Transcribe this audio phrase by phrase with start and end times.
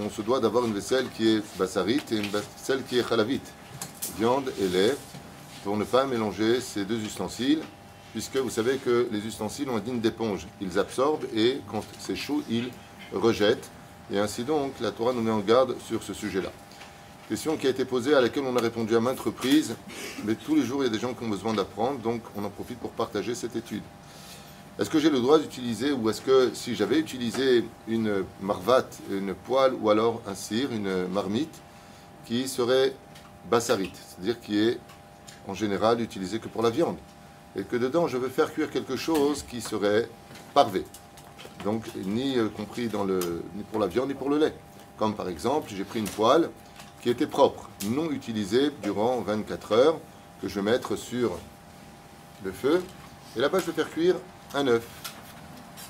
[0.00, 3.52] on se doit d'avoir une vaisselle qui est bassarite et une vaisselle qui est chalavite,
[4.18, 4.96] viande et lait,
[5.62, 7.62] pour ne pas mélanger ces deux ustensiles,
[8.12, 10.46] puisque vous savez que les ustensiles ont un digne d'éponge.
[10.60, 12.70] Ils absorbent et quand c'est chaud, ils
[13.12, 13.70] rejettent.
[14.12, 16.50] Et ainsi donc, la Torah nous met en garde sur ce sujet-là.
[17.28, 19.74] Question qui a été posée, à laquelle on a répondu à maintes reprises,
[20.24, 22.44] mais tous les jours, il y a des gens qui ont besoin d'apprendre, donc on
[22.44, 23.82] en profite pour partager cette étude.
[24.76, 29.32] Est-ce que j'ai le droit d'utiliser, ou est-ce que si j'avais utilisé une marvate, une
[29.32, 31.62] poêle, ou alors un cire, une marmite,
[32.26, 32.92] qui serait
[33.48, 34.80] bassarite, c'est-à-dire qui est
[35.46, 36.96] en général utilisée que pour la viande,
[37.54, 40.08] et que dedans je veux faire cuire quelque chose qui serait
[40.54, 40.84] parvé,
[41.64, 44.54] donc ni euh, compris pour la viande ni pour le lait.
[44.98, 46.50] Comme par exemple, j'ai pris une poêle
[47.00, 50.00] qui était propre, non utilisée durant 24 heures,
[50.42, 51.38] que je vais mettre sur
[52.44, 52.82] le feu,
[53.36, 54.16] et là-bas je vais faire cuire
[54.54, 54.86] un œuf.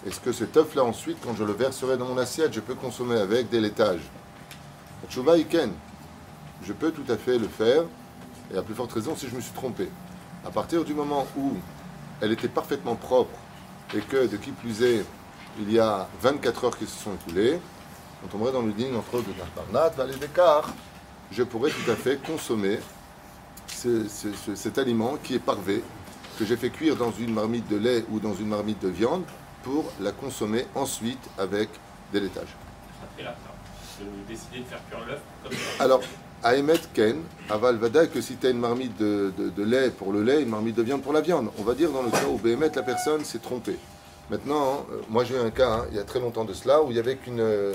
[0.07, 3.19] Est-ce que cet œuf-là, ensuite, quand je le verserai dans mon assiette, je peux consommer
[3.19, 4.03] avec des laitages
[5.11, 5.71] Iken,
[6.63, 7.85] je peux tout à fait le faire,
[8.53, 9.89] et à plus forte raison si je me suis trompé.
[10.47, 11.53] À partir du moment où
[12.21, 13.37] elle était parfaitement propre,
[13.95, 15.05] et que, de qui plus est,
[15.61, 17.61] il y a 24 heures qui se sont écoulées,
[18.25, 20.73] on tomberait dans le digne entre autres de Vallée d'écart,
[21.31, 22.79] je pourrais tout à fait consommer
[23.67, 25.83] cet aliment qui est parvé,
[26.39, 29.25] que j'ai fait cuire dans une marmite de lait ou dans une marmite de viande
[29.63, 31.69] pour la consommer ensuite avec
[32.13, 32.55] des laitages.
[33.19, 35.21] De décider de faire cuire l'œuf.
[35.79, 36.01] Alors,
[36.43, 39.33] à émettre Ken, à Valvada, que si tu as une marmite de,
[39.65, 42.03] lait pour le lait, une marmite de viande pour la viande, on va dire dans
[42.03, 43.79] le cas où Béhémet, la personne s'est trompée.
[44.31, 46.83] Maintenant, euh, moi j'ai eu un cas, hein, il y a très longtemps de cela,
[46.83, 47.41] où il y avait qu'une.
[47.41, 47.73] Euh,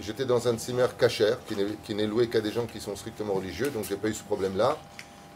[0.00, 1.38] j'étais dans un zimmer cachère
[1.84, 4.22] qui n'est loué qu'à des gens qui sont strictement religieux, donc j'ai pas eu ce
[4.22, 4.76] problème-là.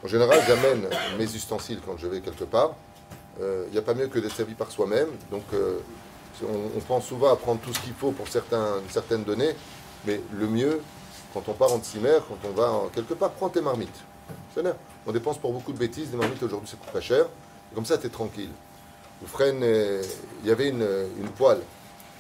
[0.03, 0.88] En général, j'amène
[1.19, 2.75] mes ustensiles quand je vais quelque part.
[3.38, 5.09] Il euh, n'y a pas mieux que d'être servi par soi-même.
[5.31, 5.78] Donc, euh,
[6.43, 9.55] on, pense souvent à prendre tout ce qu'il faut pour certaines données,
[10.06, 10.81] mais le mieux,
[11.34, 14.00] quand on part en cimère, quand on va quelque part, prends tes marmites.
[15.06, 16.11] On dépense pour beaucoup de bêtises.
[16.11, 17.27] Des marmites aujourd'hui, ça coûte pas cher.
[17.75, 18.50] comme ça, tu es tranquille.
[19.41, 20.03] Euh,
[20.43, 20.87] il y avait une,
[21.37, 21.61] poêle.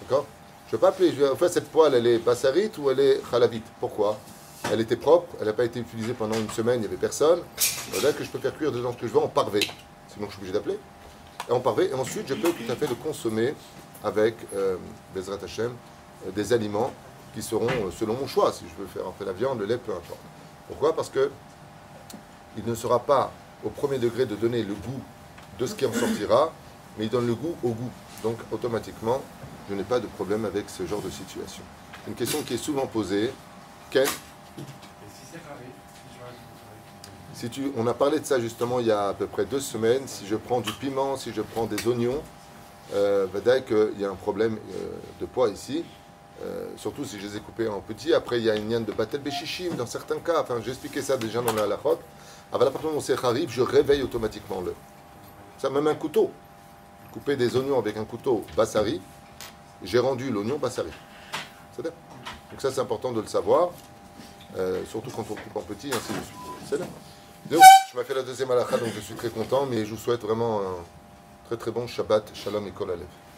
[0.02, 0.26] D'accord?
[0.68, 1.12] Je ne vais pas appeler.
[1.12, 3.64] Je vais, cette poêle, elle est bassarite ou elle est khalavite?
[3.80, 4.18] Pourquoi?
[4.64, 7.40] Elle était propre, elle n'a pas été utilisée pendant une semaine, il n'y avait personne.
[7.92, 9.60] Voilà que je peux faire cuire dedans ce que je veux en parvé.
[10.08, 10.78] Sinon, je suis obligé d'appeler.
[11.48, 11.90] Et en parvé.
[11.90, 13.54] Et ensuite, je peux tout à fait le consommer
[14.04, 14.76] avec, euh,
[15.14, 15.72] Bezrat Hashem,
[16.26, 16.92] euh, des aliments
[17.34, 18.52] qui seront euh, selon mon choix.
[18.52, 20.20] Si je veux faire la viande, le lait, peu importe.
[20.68, 20.94] Pourquoi?
[20.94, 21.30] Parce que
[22.56, 23.32] il ne sera pas
[23.64, 25.00] au premier degré de donner le goût
[25.58, 26.52] de ce qui en sortira,
[26.98, 27.90] mais il donne le goût au goût.
[28.22, 29.20] Donc, automatiquement,
[29.68, 31.62] je n'ai pas de problème avec ce genre de situation.
[32.08, 33.32] Une question qui est souvent posée,
[33.90, 34.08] quelle
[37.40, 39.60] si tu, on a parlé de ça justement il y a à peu près deux
[39.60, 40.02] semaines.
[40.06, 42.20] Si je prends du piment, si je prends des oignons,
[42.92, 44.90] euh, dire qu'il y a un problème euh,
[45.20, 45.84] de poids ici.
[46.42, 48.12] Euh, surtout si je les ai coupés en petits.
[48.14, 50.42] Après, il y a une liane de batel béchichim dans certains cas.
[50.42, 51.98] Enfin, j'ai ça déjà dans la halachot.
[52.52, 54.74] Avant la partir où on arrive, je réveille automatiquement le.
[55.58, 56.30] Ça, même un couteau.
[57.12, 59.00] Couper des oignons avec un couteau bassari,
[59.82, 60.90] j'ai rendu l'oignon bassari.
[61.74, 61.92] C'est Donc
[62.58, 63.70] ça, c'est important de le savoir.
[64.58, 66.80] Euh, surtout quand on coupe en petit, ainsi de suite.
[66.80, 66.86] Là.
[67.50, 67.62] Donc,
[67.92, 70.22] je m'ai fait la deuxième halakha, donc je suis très content, mais je vous souhaite
[70.22, 70.74] vraiment un
[71.46, 73.06] très très bon Shabbat, Shalom et Kol Alev.